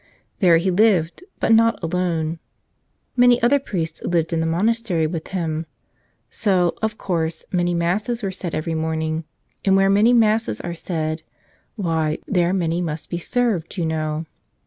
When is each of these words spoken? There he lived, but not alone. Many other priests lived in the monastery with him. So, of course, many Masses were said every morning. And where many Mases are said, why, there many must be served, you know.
There 0.39 0.57
he 0.57 0.71
lived, 0.71 1.23
but 1.39 1.51
not 1.51 1.77
alone. 1.83 2.39
Many 3.15 3.39
other 3.43 3.59
priests 3.59 4.01
lived 4.01 4.33
in 4.33 4.39
the 4.39 4.47
monastery 4.47 5.05
with 5.05 5.27
him. 5.27 5.67
So, 6.27 6.73
of 6.81 6.97
course, 6.97 7.45
many 7.51 7.75
Masses 7.75 8.23
were 8.23 8.31
said 8.31 8.55
every 8.55 8.73
morning. 8.73 9.25
And 9.63 9.75
where 9.75 9.91
many 9.91 10.11
Mases 10.11 10.59
are 10.61 10.73
said, 10.73 11.21
why, 11.75 12.17
there 12.25 12.51
many 12.51 12.81
must 12.81 13.11
be 13.11 13.19
served, 13.19 13.77
you 13.77 13.85
know. 13.85 14.25